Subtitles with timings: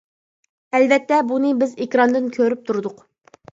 [0.77, 3.07] ئەلۋەتتە، بۇنى بىز ئېكراندىن كۆرۈپ تۇردۇق.